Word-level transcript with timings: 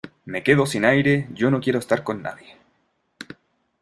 me 0.25 0.41
quedo 0.41 0.65
sin 0.65 0.83
aire. 0.83 1.27
yo 1.31 1.51
no 1.51 1.61
quiero 1.61 1.77
estar 1.77 2.03
con 2.03 2.23
nadie, 2.23 2.57